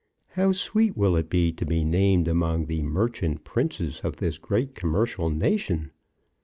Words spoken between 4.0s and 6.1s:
this great commercial nation!"